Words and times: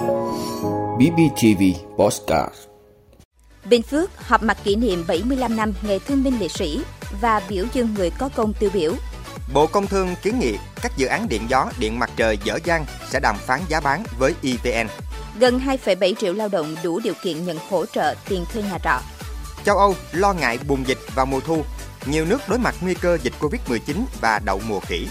BBTV 0.00 1.62
Postcard 1.98 2.54
Bình 3.64 3.82
Phước 3.82 4.10
họp 4.26 4.42
mặt 4.42 4.58
kỷ 4.64 4.76
niệm 4.76 5.04
75 5.08 5.56
năm 5.56 5.72
Ngày 5.82 5.98
Thương 5.98 6.24
binh 6.24 6.38
Liệt 6.38 6.50
sĩ 6.50 6.80
và 7.20 7.42
biểu 7.48 7.64
dương 7.72 7.94
người 7.94 8.10
có 8.18 8.28
công 8.36 8.52
tiêu 8.52 8.70
biểu. 8.72 8.92
Bộ 9.54 9.66
Công 9.66 9.86
Thương 9.86 10.14
kiến 10.22 10.38
nghị 10.38 10.56
các 10.82 10.92
dự 10.96 11.06
án 11.06 11.28
điện 11.28 11.42
gió, 11.48 11.70
điện 11.78 11.98
mặt 11.98 12.10
trời 12.16 12.38
dở 12.44 12.58
dang 12.64 12.84
sẽ 13.10 13.20
đàm 13.20 13.36
phán 13.38 13.60
giá 13.68 13.80
bán 13.80 14.04
với 14.18 14.34
EVN. 14.42 14.86
Gần 15.38 15.60
2,7 15.66 16.14
triệu 16.14 16.32
lao 16.32 16.48
động 16.48 16.76
đủ 16.82 17.00
điều 17.04 17.14
kiện 17.22 17.44
nhận 17.44 17.58
hỗ 17.70 17.86
trợ 17.86 18.14
tiền 18.28 18.44
thuê 18.52 18.62
nhà 18.62 18.78
trọ. 18.84 19.00
Châu 19.64 19.78
Âu 19.78 19.94
lo 20.12 20.32
ngại 20.32 20.58
bùng 20.68 20.86
dịch 20.86 20.98
vào 21.14 21.26
mùa 21.26 21.40
thu, 21.40 21.62
nhiều 22.06 22.24
nước 22.24 22.40
đối 22.48 22.58
mặt 22.58 22.74
nguy 22.80 22.94
cơ 22.94 23.18
dịch 23.22 23.34
Covid-19 23.40 23.94
và 24.20 24.40
đậu 24.44 24.60
mùa 24.68 24.80
khỉ. 24.80 25.06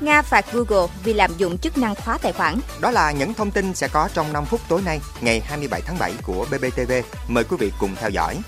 Nga 0.00 0.22
phạt 0.22 0.52
Google 0.52 0.86
vì 1.04 1.12
lạm 1.12 1.30
dụng 1.36 1.58
chức 1.58 1.78
năng 1.78 1.94
khóa 1.94 2.18
tài 2.18 2.32
khoản. 2.32 2.58
Đó 2.80 2.90
là 2.90 3.12
những 3.12 3.34
thông 3.34 3.50
tin 3.50 3.74
sẽ 3.74 3.88
có 3.88 4.08
trong 4.14 4.32
5 4.32 4.44
phút 4.44 4.60
tối 4.68 4.82
nay, 4.84 5.00
ngày 5.20 5.40
27 5.40 5.80
tháng 5.86 5.98
7 5.98 6.12
của 6.22 6.46
BBTV. 6.50 6.92
Mời 7.28 7.44
quý 7.44 7.56
vị 7.60 7.72
cùng 7.80 7.90
theo 8.00 8.10
dõi. 8.10 8.38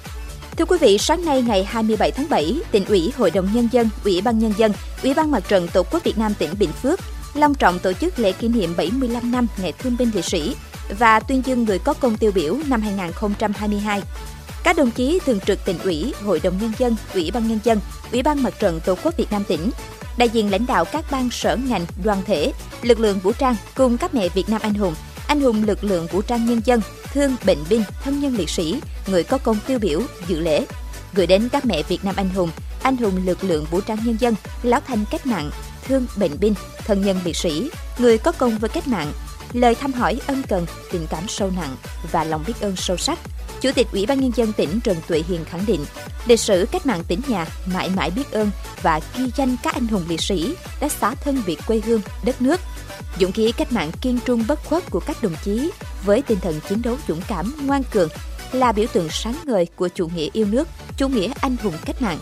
Thưa 0.56 0.64
quý 0.64 0.78
vị, 0.80 0.98
sáng 0.98 1.24
nay 1.24 1.42
ngày 1.42 1.64
27 1.64 2.10
tháng 2.10 2.26
7, 2.30 2.60
tỉnh 2.70 2.84
ủy, 2.84 3.12
Hội 3.16 3.30
đồng 3.30 3.48
Nhân 3.52 3.68
dân, 3.72 3.88
Ủy 4.04 4.20
ban 4.20 4.38
Nhân 4.38 4.52
dân, 4.56 4.72
Ủy 5.02 5.14
ban 5.14 5.30
Mặt 5.30 5.42
trận 5.48 5.68
Tổ 5.68 5.82
quốc 5.82 6.04
Việt 6.04 6.18
Nam 6.18 6.34
tỉnh 6.38 6.50
Bình 6.58 6.72
Phước 6.72 7.00
long 7.36 7.54
trọng 7.54 7.78
tổ 7.78 7.92
chức 7.92 8.18
lễ 8.18 8.32
kỷ 8.32 8.48
niệm 8.48 8.74
75 8.76 9.30
năm 9.30 9.46
Ngày 9.62 9.72
Thương 9.72 9.96
binh 9.98 10.10
Liệt 10.14 10.24
sĩ 10.24 10.56
và 10.98 11.20
tuyên 11.20 11.42
dương 11.46 11.64
người 11.64 11.78
có 11.78 11.92
công 11.92 12.16
tiêu 12.16 12.32
biểu 12.34 12.56
năm 12.66 12.80
2022. 12.80 14.02
Các 14.66 14.76
đồng 14.76 14.90
chí 14.90 15.18
thường 15.26 15.40
trực 15.40 15.64
tỉnh 15.64 15.78
ủy, 15.78 16.14
Hội 16.24 16.40
đồng 16.40 16.58
Nhân 16.60 16.72
dân, 16.78 16.96
Ủy 17.14 17.30
ban 17.30 17.48
Nhân 17.48 17.58
dân, 17.64 17.80
Ủy 18.12 18.22
ban 18.22 18.42
Mặt 18.42 18.54
trận 18.58 18.80
Tổ 18.84 18.94
quốc 19.02 19.16
Việt 19.16 19.26
Nam 19.30 19.44
tỉnh, 19.48 19.70
đại 20.18 20.28
diện 20.28 20.50
lãnh 20.50 20.66
đạo 20.66 20.84
các 20.84 21.04
ban 21.10 21.30
sở 21.30 21.56
ngành, 21.56 21.86
đoàn 22.04 22.22
thể, 22.26 22.52
lực 22.82 23.00
lượng 23.00 23.18
vũ 23.18 23.32
trang 23.32 23.56
cùng 23.74 23.98
các 23.98 24.14
mẹ 24.14 24.28
Việt 24.28 24.48
Nam 24.48 24.60
anh 24.62 24.74
hùng, 24.74 24.94
anh 25.26 25.40
hùng 25.40 25.64
lực 25.64 25.84
lượng 25.84 26.06
vũ 26.06 26.22
trang 26.22 26.46
nhân 26.46 26.60
dân, 26.64 26.80
thương 27.12 27.36
bệnh 27.46 27.58
binh, 27.70 27.82
thân 28.02 28.20
nhân 28.20 28.36
liệt 28.36 28.50
sĩ, 28.50 28.80
người 29.06 29.24
có 29.24 29.38
công 29.38 29.58
tiêu 29.66 29.78
biểu 29.78 30.02
dự 30.26 30.40
lễ, 30.40 30.66
gửi 31.14 31.26
đến 31.26 31.48
các 31.48 31.64
mẹ 31.64 31.82
Việt 31.82 32.04
Nam 32.04 32.14
anh 32.16 32.28
hùng, 32.28 32.50
anh 32.82 32.96
hùng 32.96 33.26
lực 33.26 33.44
lượng 33.44 33.66
vũ 33.70 33.80
trang 33.80 33.98
nhân 34.04 34.16
dân, 34.20 34.34
lão 34.62 34.80
thành 34.86 35.04
cách 35.10 35.26
mạng, 35.26 35.50
thương 35.84 36.06
bệnh 36.16 36.40
binh, 36.40 36.54
thân 36.84 37.02
nhân 37.02 37.18
liệt 37.24 37.36
sĩ, 37.36 37.70
người 37.98 38.18
có 38.18 38.32
công 38.32 38.58
với 38.58 38.70
cách 38.70 38.88
mạng, 38.88 39.12
lời 39.52 39.74
thăm 39.74 39.92
hỏi 39.92 40.20
ân 40.26 40.42
cần, 40.48 40.66
tình 40.92 41.06
cảm 41.10 41.28
sâu 41.28 41.50
nặng 41.56 41.76
và 42.12 42.24
lòng 42.24 42.44
biết 42.46 42.60
ơn 42.60 42.76
sâu 42.76 42.96
sắc. 42.96 43.18
Chủ 43.60 43.70
tịch 43.74 43.86
Ủy 43.92 44.06
ban 44.06 44.20
Nhân 44.20 44.32
dân 44.36 44.52
tỉnh 44.52 44.80
Trần 44.84 44.96
Tuệ 45.08 45.22
Hiền 45.28 45.44
khẳng 45.44 45.66
định, 45.66 45.84
lịch 46.26 46.40
sử 46.40 46.66
cách 46.72 46.86
mạng 46.86 47.04
tỉnh 47.08 47.20
nhà 47.28 47.46
mãi 47.74 47.90
mãi 47.96 48.10
biết 48.10 48.32
ơn 48.32 48.50
và 48.82 49.00
ghi 49.16 49.24
danh 49.36 49.56
các 49.62 49.74
anh 49.74 49.86
hùng 49.86 50.04
liệt 50.08 50.20
sĩ 50.20 50.54
đã 50.80 50.88
xá 50.88 51.14
thân 51.14 51.42
vì 51.46 51.56
quê 51.66 51.80
hương, 51.86 52.00
đất 52.24 52.42
nước. 52.42 52.60
Dũng 53.20 53.32
khí 53.32 53.52
cách 53.52 53.72
mạng 53.72 53.90
kiên 54.00 54.18
trung 54.24 54.44
bất 54.48 54.64
khuất 54.64 54.90
của 54.90 55.00
các 55.00 55.22
đồng 55.22 55.34
chí 55.44 55.70
với 56.04 56.22
tinh 56.22 56.40
thần 56.40 56.60
chiến 56.68 56.82
đấu 56.82 56.96
dũng 57.08 57.20
cảm, 57.28 57.54
ngoan 57.66 57.82
cường 57.90 58.08
là 58.52 58.72
biểu 58.72 58.86
tượng 58.92 59.08
sáng 59.10 59.36
ngời 59.44 59.66
của 59.76 59.88
chủ 59.88 60.08
nghĩa 60.08 60.28
yêu 60.32 60.46
nước, 60.46 60.68
chủ 60.96 61.08
nghĩa 61.08 61.32
anh 61.40 61.56
hùng 61.62 61.74
cách 61.84 62.02
mạng. 62.02 62.18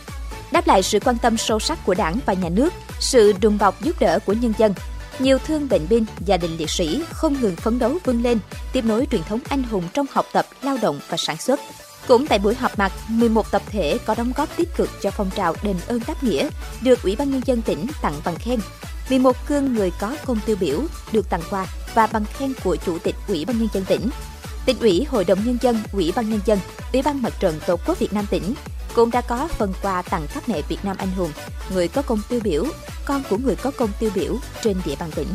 Đáp 0.52 0.66
lại 0.66 0.82
sự 0.82 1.00
quan 1.00 1.18
tâm 1.18 1.36
sâu 1.36 1.58
sắc 1.58 1.78
của 1.84 1.94
Đảng 1.94 2.18
và 2.26 2.32
Nhà 2.32 2.48
nước, 2.48 2.72
sự 3.00 3.32
đùm 3.40 3.58
bọc 3.58 3.82
giúp 3.82 4.00
đỡ 4.00 4.18
của 4.26 4.32
nhân 4.32 4.52
dân, 4.58 4.74
nhiều 5.18 5.38
thương 5.38 5.68
bệnh 5.68 5.88
binh, 5.88 6.04
gia 6.24 6.36
đình 6.36 6.56
liệt 6.56 6.70
sĩ 6.70 7.02
không 7.10 7.40
ngừng 7.40 7.56
phấn 7.56 7.78
đấu 7.78 7.98
vươn 8.04 8.22
lên, 8.22 8.38
tiếp 8.72 8.84
nối 8.84 9.06
truyền 9.10 9.22
thống 9.22 9.40
anh 9.48 9.62
hùng 9.62 9.82
trong 9.94 10.06
học 10.10 10.26
tập, 10.32 10.46
lao 10.62 10.78
động 10.82 11.00
và 11.08 11.16
sản 11.16 11.36
xuất. 11.36 11.60
Cũng 12.08 12.26
tại 12.26 12.38
buổi 12.38 12.54
họp 12.54 12.78
mặt, 12.78 12.92
11 13.08 13.50
tập 13.50 13.62
thể 13.66 13.98
có 14.06 14.14
đóng 14.14 14.32
góp 14.36 14.56
tích 14.56 14.68
cực 14.76 14.90
cho 15.02 15.10
phong 15.10 15.30
trào 15.36 15.54
đền 15.62 15.76
ơn 15.86 16.00
đáp 16.06 16.24
nghĩa 16.24 16.48
được 16.82 17.02
Ủy 17.02 17.16
ban 17.16 17.30
Nhân 17.30 17.40
dân 17.44 17.62
tỉnh 17.62 17.86
tặng 18.02 18.14
bằng 18.24 18.36
khen. 18.36 18.60
11 19.10 19.36
gương 19.48 19.74
người 19.74 19.92
có 20.00 20.16
công 20.24 20.38
tiêu 20.46 20.56
biểu 20.60 20.80
được 21.12 21.30
tặng 21.30 21.42
quà 21.50 21.66
và 21.94 22.06
bằng 22.06 22.24
khen 22.24 22.52
của 22.64 22.76
Chủ 22.76 22.98
tịch 22.98 23.14
Ủy 23.28 23.44
ban 23.44 23.58
Nhân 23.58 23.68
dân 23.72 23.84
tỉnh. 23.84 24.10
Tỉnh 24.66 24.78
ủy, 24.78 25.06
Hội 25.10 25.24
đồng 25.24 25.38
Nhân 25.44 25.58
dân, 25.60 25.78
Ủy 25.92 26.12
ban 26.16 26.30
Nhân 26.30 26.40
dân, 26.44 26.58
Ủy 26.92 27.02
ban 27.02 27.22
Mặt 27.22 27.32
trận 27.40 27.60
Tổ 27.66 27.76
quốc 27.86 27.98
Việt 27.98 28.12
Nam 28.12 28.26
tỉnh 28.30 28.54
cũng 28.94 29.10
đã 29.10 29.20
có 29.20 29.48
phần 29.48 29.72
quà 29.82 30.02
tặng 30.02 30.26
các 30.34 30.48
mẹ 30.48 30.62
Việt 30.68 30.84
Nam 30.84 30.96
anh 30.98 31.10
hùng, 31.10 31.32
người 31.74 31.88
có 31.88 32.02
công 32.02 32.20
tiêu 32.28 32.40
biểu, 32.44 32.64
con 33.04 33.22
của 33.30 33.36
người 33.36 33.56
có 33.56 33.70
công 33.70 33.90
tiêu 34.00 34.10
biểu 34.14 34.36
trên 34.62 34.76
địa 34.84 34.94
bàn 35.00 35.10
tỉnh. 35.14 35.28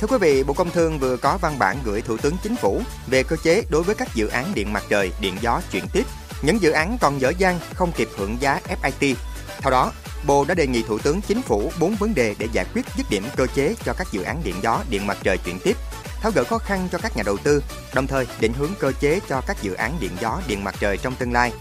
Thưa 0.00 0.06
quý 0.06 0.18
vị, 0.20 0.42
Bộ 0.42 0.54
Công 0.54 0.70
Thương 0.70 0.98
vừa 0.98 1.16
có 1.16 1.38
văn 1.40 1.58
bản 1.58 1.76
gửi 1.84 2.02
Thủ 2.02 2.16
tướng 2.16 2.36
Chính 2.42 2.56
phủ 2.56 2.82
về 3.06 3.22
cơ 3.22 3.36
chế 3.36 3.62
đối 3.68 3.82
với 3.82 3.94
các 3.94 4.14
dự 4.14 4.26
án 4.26 4.54
điện 4.54 4.72
mặt 4.72 4.82
trời, 4.88 5.12
điện 5.20 5.34
gió 5.40 5.60
chuyển 5.72 5.84
tiếp. 5.92 6.06
Những 6.42 6.62
dự 6.62 6.70
án 6.70 6.98
còn 7.00 7.20
dở 7.20 7.32
dang 7.38 7.58
không 7.74 7.92
kịp 7.92 8.08
hưởng 8.16 8.36
giá 8.40 8.60
FIT. 8.82 9.14
Theo 9.60 9.70
đó, 9.70 9.92
Bộ 10.26 10.44
đã 10.44 10.54
đề 10.54 10.66
nghị 10.66 10.82
Thủ 10.82 10.98
tướng 10.98 11.20
Chính 11.20 11.42
phủ 11.42 11.72
4 11.80 11.94
vấn 11.94 12.14
đề 12.14 12.34
để 12.38 12.48
giải 12.52 12.66
quyết 12.74 12.82
dứt 12.96 13.06
điểm 13.10 13.24
cơ 13.36 13.46
chế 13.54 13.74
cho 13.84 13.92
các 13.98 14.06
dự 14.12 14.22
án 14.22 14.40
điện 14.44 14.54
gió, 14.62 14.82
điện 14.90 15.06
mặt 15.06 15.18
trời 15.22 15.38
chuyển 15.38 15.58
tiếp, 15.58 15.76
tháo 16.24 16.32
gỡ 16.32 16.44
khó 16.44 16.58
khăn 16.58 16.88
cho 16.92 16.98
các 16.98 17.16
nhà 17.16 17.22
đầu 17.26 17.36
tư, 17.44 17.62
đồng 17.94 18.06
thời 18.06 18.26
định 18.40 18.52
hướng 18.52 18.70
cơ 18.78 18.92
chế 19.00 19.20
cho 19.28 19.40
các 19.46 19.62
dự 19.62 19.74
án 19.74 19.96
điện 20.00 20.10
gió, 20.20 20.40
điện 20.48 20.64
mặt 20.64 20.74
trời 20.80 20.96
trong 20.96 21.14
tương 21.14 21.32
lai. 21.32 21.52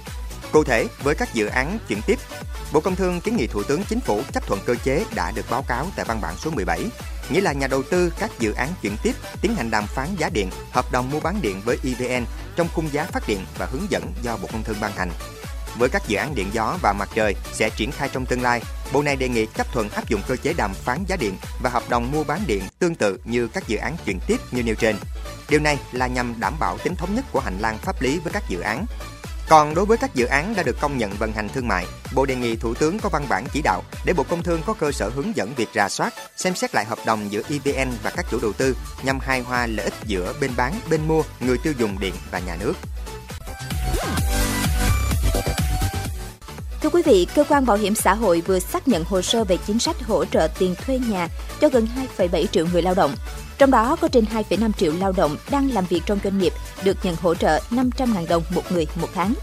Cụ 0.51 0.63
thể, 0.63 0.88
với 1.03 1.16
các 1.16 1.34
dự 1.34 1.47
án 1.47 1.79
chuyển 1.88 2.01
tiếp, 2.07 2.19
Bộ 2.73 2.79
Công 2.79 2.96
Thương 2.96 3.22
kiến 3.22 3.35
nghị 3.38 3.47
Thủ 3.47 3.63
tướng 3.63 3.84
Chính 3.84 4.00
phủ 4.00 4.22
chấp 4.34 4.47
thuận 4.47 4.59
cơ 4.66 4.75
chế 4.84 5.06
đã 5.16 5.31
được 5.35 5.50
báo 5.50 5.62
cáo 5.68 5.88
tại 5.96 6.06
văn 6.06 6.22
bản 6.22 6.38
số 6.38 6.52
17, 6.52 6.79
nghĩa 7.29 7.41
là 7.41 7.53
nhà 7.53 7.68
đầu 7.68 7.84
tư 7.84 8.13
các 8.19 8.31
dự 8.40 8.53
án 8.53 8.69
chuyển 8.81 8.97
tiếp 9.03 9.16
tiến 9.41 9.56
hành 9.56 9.72
đàm 9.72 9.88
phán 9.88 10.07
giá 10.18 10.29
điện, 10.29 10.50
hợp 10.72 10.91
đồng 10.91 11.12
mua 11.12 11.19
bán 11.19 11.41
điện 11.41 11.62
với 11.66 11.78
EVN 11.84 12.25
trong 12.56 12.68
khung 12.73 12.94
giá 12.94 13.03
phát 13.03 13.23
điện 13.28 13.46
và 13.57 13.66
hướng 13.66 13.91
dẫn 13.91 14.13
do 14.22 14.38
Bộ 14.38 14.47
Công 14.52 14.63
Thương 14.63 14.78
ban 14.81 14.91
hành. 14.91 15.12
Với 15.78 15.90
các 15.90 16.07
dự 16.07 16.18
án 16.18 16.35
điện 16.35 16.50
gió 16.53 16.78
và 16.81 16.94
mặt 16.94 17.09
trời 17.16 17.35
sẽ 17.53 17.69
triển 17.69 17.91
khai 17.91 18.09
trong 18.13 18.25
tương 18.25 18.41
lai, 18.41 18.62
Bộ 18.93 19.01
này 19.01 19.15
đề 19.15 19.29
nghị 19.29 19.45
chấp 19.45 19.71
thuận 19.71 19.89
áp 19.89 20.09
dụng 20.09 20.21
cơ 20.27 20.35
chế 20.35 20.53
đàm 20.53 20.73
phán 20.73 21.05
giá 21.07 21.15
điện 21.15 21.37
và 21.63 21.69
hợp 21.69 21.83
đồng 21.89 22.11
mua 22.11 22.23
bán 22.23 22.39
điện 22.47 22.63
tương 22.79 22.95
tự 22.95 23.19
như 23.25 23.47
các 23.47 23.67
dự 23.67 23.77
án 23.77 23.95
chuyển 24.05 24.19
tiếp 24.27 24.37
như 24.51 24.63
nêu 24.63 24.75
trên. 24.75 24.95
Điều 25.49 25.59
này 25.59 25.79
là 25.91 26.07
nhằm 26.07 26.35
đảm 26.39 26.53
bảo 26.59 26.77
tính 26.77 26.95
thống 26.95 27.15
nhất 27.15 27.25
của 27.31 27.39
hành 27.39 27.59
lang 27.59 27.77
pháp 27.77 28.01
lý 28.01 28.19
với 28.19 28.33
các 28.33 28.43
dự 28.49 28.59
án. 28.59 28.85
Còn 29.49 29.75
đối 29.75 29.85
với 29.85 29.97
các 29.97 30.15
dự 30.15 30.25
án 30.25 30.55
đã 30.55 30.63
được 30.63 30.79
công 30.79 30.97
nhận 30.97 31.11
vận 31.11 31.33
hành 31.33 31.49
thương 31.49 31.67
mại, 31.67 31.85
Bộ 32.15 32.25
đề 32.25 32.35
nghị 32.35 32.55
Thủ 32.55 32.73
tướng 32.73 32.99
có 32.99 33.09
văn 33.09 33.25
bản 33.29 33.45
chỉ 33.53 33.61
đạo 33.61 33.83
để 34.05 34.13
Bộ 34.13 34.23
Công 34.23 34.43
Thương 34.43 34.61
có 34.65 34.73
cơ 34.73 34.91
sở 34.91 35.09
hướng 35.09 35.35
dẫn 35.35 35.53
việc 35.55 35.69
rà 35.73 35.89
soát, 35.89 36.13
xem 36.35 36.55
xét 36.55 36.75
lại 36.75 36.85
hợp 36.85 36.99
đồng 37.05 37.31
giữa 37.31 37.41
EVN 37.49 37.91
và 38.03 38.11
các 38.15 38.25
chủ 38.31 38.39
đầu 38.41 38.53
tư 38.53 38.77
nhằm 39.03 39.19
hài 39.19 39.41
hòa 39.41 39.67
lợi 39.67 39.83
ích 39.85 39.93
giữa 40.05 40.33
bên 40.41 40.51
bán, 40.57 40.73
bên 40.89 41.07
mua, 41.07 41.23
người 41.39 41.57
tiêu 41.57 41.73
dùng 41.77 41.99
điện 41.99 42.13
và 42.31 42.39
nhà 42.39 42.55
nước. 42.55 42.73
Thưa 46.83 46.89
quý 46.89 47.01
vị, 47.01 47.27
cơ 47.35 47.44
quan 47.49 47.66
bảo 47.66 47.77
hiểm 47.77 47.95
xã 47.95 48.13
hội 48.13 48.41
vừa 48.41 48.59
xác 48.59 48.88
nhận 48.88 49.03
hồ 49.03 49.21
sơ 49.21 49.44
về 49.44 49.57
chính 49.67 49.79
sách 49.79 50.01
hỗ 50.07 50.25
trợ 50.25 50.47
tiền 50.59 50.75
thuê 50.85 50.99
nhà 50.99 51.27
cho 51.61 51.69
gần 51.69 51.88
2,7 52.17 52.45
triệu 52.45 52.67
người 52.73 52.81
lao 52.81 52.94
động. 52.94 53.16
Trong 53.57 53.71
đó 53.71 53.95
có 54.01 54.07
trên 54.07 54.25
2,5 54.49 54.71
triệu 54.71 54.93
lao 54.99 55.11
động 55.11 55.38
đang 55.51 55.72
làm 55.72 55.85
việc 55.85 56.01
trong 56.05 56.19
doanh 56.23 56.38
nghiệp 56.38 56.53
được 56.83 56.97
nhận 57.03 57.16
hỗ 57.16 57.35
trợ 57.35 57.59
500.000 57.69 58.27
đồng 58.27 58.43
một 58.49 58.72
người 58.72 58.88
một 59.01 59.07
tháng. 59.13 59.33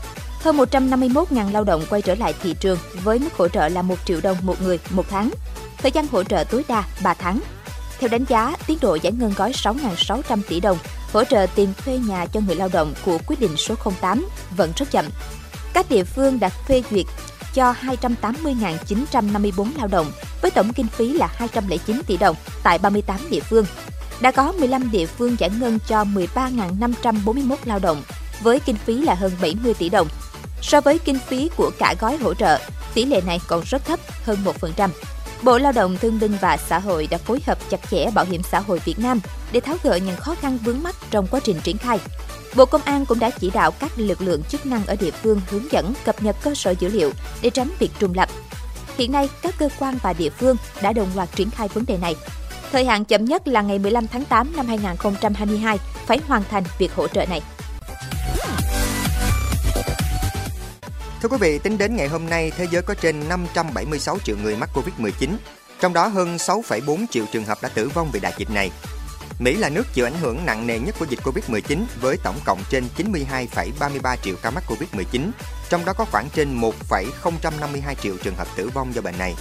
Hơn 0.40 0.56
151.000 0.56 1.52
lao 1.52 1.64
động 1.64 1.82
quay 1.90 2.02
trở 2.02 2.14
lại 2.14 2.34
thị 2.42 2.54
trường 2.60 2.78
với 3.02 3.18
mức 3.18 3.34
hỗ 3.36 3.48
trợ 3.48 3.68
là 3.68 3.82
1 3.82 3.96
triệu 4.04 4.20
đồng 4.22 4.36
một 4.42 4.62
người 4.62 4.78
một 4.90 5.04
tháng. 5.10 5.30
Thời 5.78 5.90
gian 5.90 6.06
hỗ 6.06 6.22
trợ 6.22 6.44
tối 6.44 6.64
đa 6.68 6.84
3 7.02 7.14
tháng. 7.14 7.40
Theo 7.98 8.08
đánh 8.08 8.24
giá, 8.28 8.56
tiến 8.66 8.78
độ 8.80 8.94
giải 8.94 9.12
ngân 9.12 9.32
gói 9.36 9.52
6.600 9.52 10.40
tỷ 10.48 10.60
đồng 10.60 10.78
hỗ 11.12 11.24
trợ 11.24 11.46
tiền 11.54 11.72
thuê 11.84 11.98
nhà 11.98 12.26
cho 12.26 12.40
người 12.40 12.56
lao 12.56 12.68
động 12.72 12.94
của 13.04 13.18
quyết 13.26 13.40
định 13.40 13.56
số 13.56 13.74
08 14.00 14.28
vẫn 14.56 14.72
rất 14.76 14.90
chậm. 14.90 15.04
Các 15.74 15.90
địa 15.90 16.04
phương 16.04 16.40
đã 16.40 16.48
phê 16.48 16.82
duyệt 16.90 17.06
cho 17.54 17.74
280.954 17.82 19.66
lao 19.76 19.88
động 19.88 20.12
với 20.42 20.50
tổng 20.50 20.72
kinh 20.72 20.86
phí 20.86 21.12
là 21.12 21.28
209 21.34 22.02
tỷ 22.06 22.16
đồng 22.16 22.36
tại 22.62 22.78
38 22.78 23.30
địa 23.30 23.40
phương. 23.40 23.64
Đã 24.20 24.30
có 24.30 24.52
15 24.52 24.90
địa 24.90 25.06
phương 25.06 25.36
giải 25.38 25.50
ngân 25.60 25.78
cho 25.88 26.04
13.541 26.04 27.56
lao 27.64 27.78
động 27.78 28.02
với 28.42 28.60
kinh 28.60 28.76
phí 28.76 28.94
là 29.02 29.14
hơn 29.14 29.32
70 29.42 29.74
tỷ 29.74 29.88
đồng. 29.88 30.08
So 30.62 30.80
với 30.80 30.98
kinh 30.98 31.18
phí 31.18 31.50
của 31.56 31.70
cả 31.78 31.94
gói 32.00 32.16
hỗ 32.16 32.34
trợ, 32.34 32.58
tỷ 32.94 33.04
lệ 33.04 33.20
này 33.26 33.40
còn 33.46 33.62
rất 33.66 33.84
thấp, 33.84 34.00
hơn 34.24 34.38
1%. 34.60 34.88
Bộ 35.42 35.58
Lao 35.58 35.72
động 35.72 35.96
Thương 36.00 36.20
binh 36.20 36.36
và 36.40 36.56
Xã 36.56 36.78
hội 36.78 37.08
đã 37.10 37.18
phối 37.18 37.40
hợp 37.46 37.58
chặt 37.70 37.80
chẽ 37.90 38.10
Bảo 38.14 38.24
hiểm 38.24 38.42
xã 38.42 38.60
hội 38.60 38.80
Việt 38.84 38.98
Nam 38.98 39.20
để 39.52 39.60
tháo 39.60 39.76
gỡ 39.82 39.96
những 39.96 40.16
khó 40.16 40.34
khăn 40.34 40.58
vướng 40.64 40.82
mắt 40.82 40.96
trong 41.10 41.26
quá 41.26 41.40
trình 41.44 41.60
triển 41.62 41.78
khai. 41.78 41.98
Bộ 42.56 42.66
Công 42.66 42.82
an 42.82 43.06
cũng 43.06 43.18
đã 43.18 43.30
chỉ 43.30 43.50
đạo 43.50 43.70
các 43.70 43.92
lực 43.96 44.20
lượng 44.20 44.42
chức 44.42 44.66
năng 44.66 44.86
ở 44.86 44.96
địa 45.00 45.10
phương 45.10 45.40
hướng 45.50 45.72
dẫn 45.72 45.92
cập 46.04 46.22
nhật 46.22 46.36
cơ 46.42 46.54
sở 46.54 46.70
dữ 46.70 46.88
liệu 46.88 47.12
để 47.42 47.50
tránh 47.50 47.70
việc 47.78 47.90
trùng 47.98 48.14
lập. 48.14 48.28
Hiện 48.96 49.12
nay, 49.12 49.28
các 49.42 49.54
cơ 49.58 49.68
quan 49.78 49.98
và 50.02 50.12
địa 50.12 50.30
phương 50.30 50.56
đã 50.82 50.92
đồng 50.92 51.08
loạt 51.14 51.28
triển 51.34 51.50
khai 51.50 51.68
vấn 51.68 51.86
đề 51.86 51.96
này. 51.96 52.16
Thời 52.72 52.84
hạn 52.84 53.04
chậm 53.04 53.24
nhất 53.24 53.48
là 53.48 53.62
ngày 53.62 53.78
15 53.78 54.06
tháng 54.06 54.24
8 54.24 54.56
năm 54.56 54.66
2022 54.66 55.78
phải 56.06 56.18
hoàn 56.28 56.42
thành 56.50 56.64
việc 56.78 56.94
hỗ 56.94 57.08
trợ 57.08 57.26
này. 57.26 57.42
Thưa 61.22 61.28
quý 61.28 61.36
vị, 61.40 61.58
tính 61.58 61.78
đến 61.78 61.96
ngày 61.96 62.08
hôm 62.08 62.30
nay, 62.30 62.52
thế 62.56 62.66
giới 62.70 62.82
có 62.82 62.94
trên 62.94 63.28
576 63.28 64.18
triệu 64.24 64.36
người 64.42 64.56
mắc 64.56 64.70
Covid-19, 64.74 65.30
trong 65.80 65.92
đó 65.92 66.06
hơn 66.06 66.36
6,4 66.36 67.06
triệu 67.10 67.24
trường 67.32 67.44
hợp 67.44 67.58
đã 67.62 67.68
tử 67.68 67.88
vong 67.94 68.10
vì 68.12 68.20
đại 68.20 68.32
dịch 68.36 68.50
này. 68.50 68.70
Mỹ 69.40 69.56
là 69.56 69.68
nước 69.68 69.86
chịu 69.92 70.06
ảnh 70.06 70.18
hưởng 70.20 70.46
nặng 70.46 70.66
nề 70.66 70.78
nhất 70.78 70.94
của 70.98 71.06
dịch 71.08 71.18
Covid-19 71.24 71.84
với 72.00 72.16
tổng 72.16 72.40
cộng 72.44 72.62
trên 72.70 72.84
92,33 72.96 74.16
triệu 74.22 74.36
ca 74.42 74.50
mắc 74.50 74.64
Covid-19. 74.66 75.30
trong 75.68 75.84
đó 75.84 75.92
có 75.92 76.04
khoảng 76.04 76.28
trên 76.34 76.54
1,052 76.54 77.94
triệu 77.94 78.16
trường 78.22 78.34
hợp 78.34 78.48
tử 78.56 78.70
vong 78.74 78.94
do 78.94 79.02
bệnh 79.02 79.18
này. 79.18 79.34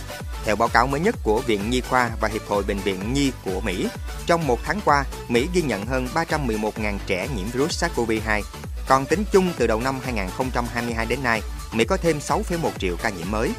Theo 0.45 0.55
báo 0.55 0.67
cáo 0.67 0.87
mới 0.87 0.99
nhất 0.99 1.15
của 1.23 1.41
Viện 1.41 1.69
Nhi 1.69 1.81
khoa 1.81 2.11
và 2.21 2.27
Hiệp 2.27 2.47
hội 2.47 2.63
Bệnh 2.63 2.79
viện 2.79 3.13
Nhi 3.13 3.31
của 3.45 3.61
Mỹ, 3.61 3.87
trong 4.25 4.47
một 4.47 4.59
tháng 4.63 4.79
qua, 4.85 5.05
Mỹ 5.27 5.47
ghi 5.53 5.61
nhận 5.61 5.85
hơn 5.85 6.07
311.000 6.13 6.97
trẻ 7.07 7.27
nhiễm 7.35 7.47
virus 7.47 7.83
SARS-CoV-2. 7.83 8.41
Còn 8.87 9.05
tính 9.05 9.23
chung 9.31 9.53
từ 9.57 9.67
đầu 9.67 9.81
năm 9.81 9.99
2022 10.03 11.05
đến 11.05 11.23
nay, 11.23 11.41
Mỹ 11.73 11.85
có 11.85 11.97
thêm 11.97 12.19
6,1 12.19 12.69
triệu 12.79 12.95
ca 13.03 13.09
nhiễm 13.09 13.31
mới. 13.31 13.51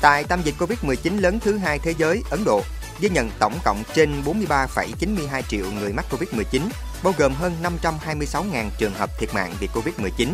Tại 0.00 0.24
tâm 0.24 0.40
dịch 0.44 0.54
Covid-19 0.58 1.20
lớn 1.20 1.38
thứ 1.40 1.58
hai 1.58 1.78
thế 1.78 1.94
giới, 1.98 2.22
Ấn 2.30 2.44
Độ 2.44 2.62
ghi 3.00 3.08
nhận 3.08 3.30
tổng 3.38 3.58
cộng 3.64 3.82
trên 3.94 4.22
43,92 4.24 5.42
triệu 5.48 5.66
người 5.80 5.92
mắc 5.92 6.06
Covid-19, 6.10 6.60
bao 7.02 7.14
gồm 7.18 7.34
hơn 7.34 7.52
526.000 7.82 8.70
trường 8.78 8.94
hợp 8.94 9.10
thiệt 9.18 9.34
mạng 9.34 9.54
vì 9.60 9.68
Covid-19. 9.74 10.28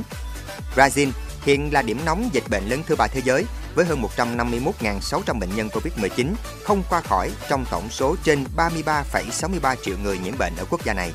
Brazil 0.76 1.10
hiện 1.42 1.72
là 1.72 1.82
điểm 1.82 1.98
nóng 2.04 2.28
dịch 2.32 2.44
bệnh 2.50 2.68
lớn 2.68 2.82
thứ 2.86 2.96
ba 2.96 3.06
thế 3.06 3.20
giới 3.24 3.44
với 3.74 3.84
hơn 3.84 4.02
151.600 4.16 5.38
bệnh 5.38 5.56
nhân 5.56 5.68
Covid-19 5.68 6.34
không 6.64 6.82
qua 6.90 7.00
khỏi 7.00 7.30
trong 7.48 7.64
tổng 7.70 7.90
số 7.90 8.16
trên 8.24 8.44
33,63 8.56 9.76
triệu 9.84 9.96
người 10.02 10.18
nhiễm 10.18 10.38
bệnh 10.38 10.56
ở 10.56 10.64
quốc 10.70 10.84
gia 10.84 10.94
này. 10.94 11.12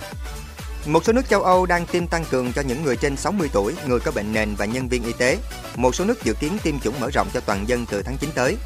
Một 0.85 1.05
số 1.05 1.13
nước 1.13 1.29
châu 1.29 1.43
Âu 1.43 1.65
đang 1.65 1.85
tiêm 1.85 2.07
tăng 2.07 2.25
cường 2.25 2.53
cho 2.53 2.61
những 2.61 2.83
người 2.83 2.95
trên 2.95 3.17
60 3.17 3.49
tuổi, 3.53 3.75
người 3.87 3.99
có 3.99 4.11
bệnh 4.11 4.33
nền 4.33 4.55
và 4.55 4.65
nhân 4.65 4.87
viên 4.87 5.03
y 5.03 5.13
tế. 5.13 5.37
Một 5.75 5.95
số 5.95 6.05
nước 6.05 6.23
dự 6.23 6.33
kiến 6.33 6.57
tiêm 6.63 6.79
chủng 6.79 6.99
mở 6.99 7.09
rộng 7.13 7.27
cho 7.33 7.39
toàn 7.39 7.69
dân 7.69 7.85
từ 7.91 8.03
tháng 8.03 8.17
9 8.17 8.29
tới. 8.35 8.57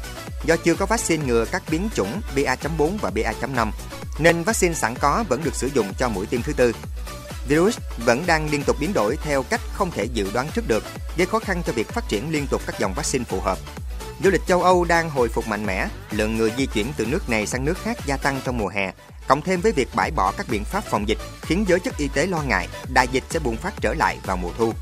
Do 0.44 0.56
chưa 0.56 0.74
có 0.74 0.86
vaccine 0.86 1.26
ngừa 1.26 1.44
các 1.44 1.62
biến 1.70 1.88
chủng 1.94 2.20
BA.4 2.36 2.98
và 3.00 3.10
BA.5, 3.10 3.70
nên 4.18 4.42
vaccine 4.42 4.74
sẵn 4.74 4.94
có 5.00 5.24
vẫn 5.28 5.44
được 5.44 5.54
sử 5.54 5.70
dụng 5.74 5.92
cho 5.98 6.08
mũi 6.08 6.26
tiêm 6.26 6.42
thứ 6.42 6.52
tư. 6.52 6.72
Virus 7.48 7.78
vẫn 8.04 8.22
đang 8.26 8.50
liên 8.50 8.62
tục 8.62 8.76
biến 8.80 8.92
đổi 8.92 9.16
theo 9.22 9.42
cách 9.42 9.60
không 9.72 9.90
thể 9.90 10.04
dự 10.04 10.30
đoán 10.34 10.48
trước 10.54 10.68
được, 10.68 10.84
gây 11.16 11.26
khó 11.26 11.38
khăn 11.38 11.62
cho 11.66 11.72
việc 11.72 11.88
phát 11.88 12.08
triển 12.08 12.32
liên 12.32 12.46
tục 12.50 12.62
các 12.66 12.78
dòng 12.78 12.94
vaccine 12.94 13.24
phù 13.24 13.40
hợp. 13.40 13.58
Du 14.24 14.30
lịch 14.30 14.46
châu 14.46 14.62
Âu 14.62 14.84
đang 14.84 15.10
hồi 15.10 15.28
phục 15.28 15.48
mạnh 15.48 15.66
mẽ, 15.66 15.88
lượng 16.10 16.36
người 16.36 16.52
di 16.58 16.66
chuyển 16.66 16.86
từ 16.96 17.06
nước 17.06 17.30
này 17.30 17.46
sang 17.46 17.64
nước 17.64 17.78
khác 17.78 17.98
gia 18.06 18.16
tăng 18.16 18.40
trong 18.44 18.58
mùa 18.58 18.68
hè, 18.68 18.92
cộng 19.28 19.42
thêm 19.42 19.60
với 19.60 19.72
việc 19.72 19.88
bãi 19.94 20.10
bỏ 20.10 20.32
các 20.36 20.46
biện 20.50 20.64
pháp 20.64 20.84
phòng 20.84 21.08
dịch 21.08 21.18
khiến 21.42 21.64
giới 21.68 21.80
chức 21.80 21.96
y 21.96 22.08
tế 22.08 22.26
lo 22.26 22.42
ngại 22.42 22.68
đại 22.94 23.08
dịch 23.12 23.24
sẽ 23.30 23.38
bùng 23.38 23.56
phát 23.56 23.74
trở 23.80 23.94
lại 23.94 24.18
vào 24.24 24.36
mùa 24.36 24.50
thu. 24.58 24.72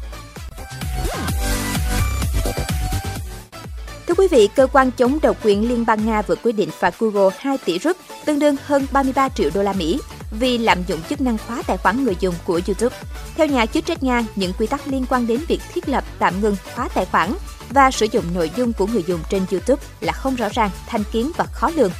Thưa 4.16 4.22
quý 4.22 4.28
vị, 4.28 4.48
cơ 4.54 4.66
quan 4.72 4.90
chống 4.90 5.18
độc 5.22 5.36
quyền 5.44 5.68
Liên 5.68 5.86
bang 5.86 6.06
Nga 6.06 6.22
vừa 6.22 6.34
quyết 6.42 6.52
định 6.52 6.70
phạt 6.70 6.94
Google 6.98 7.36
2 7.38 7.58
tỷ 7.64 7.78
rúp, 7.78 7.96
tương 8.24 8.38
đương 8.38 8.56
hơn 8.64 8.86
33 8.92 9.28
triệu 9.28 9.50
đô 9.54 9.62
la 9.62 9.72
Mỹ 9.72 10.00
vì 10.30 10.58
lạm 10.58 10.78
dụng 10.86 11.00
chức 11.08 11.20
năng 11.20 11.38
khóa 11.38 11.62
tài 11.66 11.76
khoản 11.76 12.04
người 12.04 12.16
dùng 12.20 12.34
của 12.44 12.60
YouTube. 12.66 12.96
Theo 13.34 13.46
nhà 13.46 13.66
chức 13.66 13.86
trách 13.86 14.02
Nga, 14.02 14.24
những 14.36 14.52
quy 14.58 14.66
tắc 14.66 14.88
liên 14.88 15.06
quan 15.08 15.26
đến 15.26 15.40
việc 15.48 15.60
thiết 15.72 15.88
lập, 15.88 16.04
tạm 16.18 16.40
ngừng, 16.40 16.56
khóa 16.74 16.88
tài 16.94 17.04
khoản 17.04 17.32
và 17.70 17.90
sử 17.90 18.06
dụng 18.12 18.24
nội 18.34 18.50
dung 18.56 18.72
của 18.72 18.86
người 18.86 19.04
dùng 19.06 19.20
trên 19.30 19.42
YouTube 19.50 19.82
là 20.00 20.12
không 20.12 20.36
rõ 20.36 20.48
ràng, 20.52 20.70
thanh 20.86 21.04
kiến 21.12 21.30
và 21.36 21.44
khó 21.44 21.70
lường. 21.76 21.90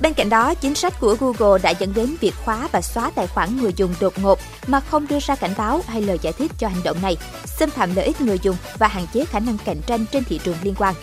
Bên 0.00 0.14
cạnh 0.14 0.28
đó, 0.28 0.54
chính 0.54 0.74
sách 0.74 1.00
của 1.00 1.16
Google 1.20 1.62
đã 1.62 1.70
dẫn 1.70 1.94
đến 1.94 2.16
việc 2.20 2.34
khóa 2.44 2.68
và 2.72 2.80
xóa 2.80 3.10
tài 3.14 3.26
khoản 3.26 3.56
người 3.56 3.72
dùng 3.76 3.94
đột 4.00 4.18
ngột 4.18 4.38
mà 4.66 4.80
không 4.80 5.06
đưa 5.06 5.18
ra 5.20 5.34
cảnh 5.34 5.54
báo 5.58 5.80
hay 5.86 6.02
lời 6.02 6.18
giải 6.22 6.32
thích 6.32 6.52
cho 6.58 6.68
hành 6.68 6.82
động 6.84 6.96
này, 7.02 7.16
xâm 7.44 7.70
phạm 7.70 7.94
lợi 7.96 8.04
ích 8.04 8.20
người 8.20 8.38
dùng 8.42 8.56
và 8.78 8.88
hạn 8.88 9.06
chế 9.14 9.24
khả 9.24 9.38
năng 9.38 9.58
cạnh 9.64 9.80
tranh 9.86 10.04
trên 10.12 10.24
thị 10.24 10.40
trường 10.44 10.56
liên 10.62 10.74
quan. 10.78 10.94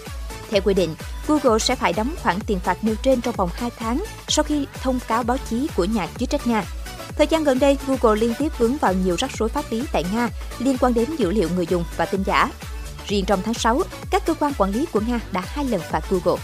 Theo 0.50 0.62
quy 0.62 0.74
định, 0.74 0.96
Google 1.28 1.60
sẽ 1.60 1.76
phải 1.76 1.94
đóng 1.94 2.16
khoản 2.24 2.40
tiền 2.48 2.60
phạt 2.60 2.84
nêu 2.84 2.96
trên 3.04 3.22
trong 3.22 3.36
vòng 3.36 3.50
2 3.54 3.70
tháng 3.78 4.04
sau 4.28 4.44
khi 4.44 4.66
thông 4.82 5.00
cáo 5.08 5.24
báo 5.24 5.38
chí 5.50 5.68
của 5.76 5.86
nhà 5.86 6.08
chức 6.20 6.30
trách 6.30 6.48
Nga. 6.48 6.64
Thời 7.18 7.28
gian 7.28 7.44
gần 7.44 7.60
đây, 7.60 7.78
Google 7.88 8.20
liên 8.22 8.34
tiếp 8.40 8.52
vướng 8.58 8.78
vào 8.78 8.94
nhiều 8.94 9.16
rắc 9.20 9.32
rối 9.38 9.50
pháp 9.50 9.66
lý 9.72 9.84
tại 9.92 10.04
Nga 10.14 10.30
liên 10.60 10.78
quan 10.78 10.94
đến 10.94 11.16
dữ 11.18 11.32
liệu 11.32 11.50
người 11.56 11.66
dùng 11.66 11.84
và 11.98 12.06
tin 12.06 12.24
giả. 12.24 12.50
Riêng 13.08 13.26
trong 13.26 13.42
tháng 13.46 13.54
6, 13.54 13.82
các 14.10 14.26
cơ 14.26 14.34
quan 14.34 14.54
quản 14.58 14.72
lý 14.72 14.86
của 14.92 15.02
Nga 15.08 15.20
đã 15.32 15.44
hai 15.46 15.66
lần 15.66 15.82
phạt 15.82 16.04
Google. 16.10 16.44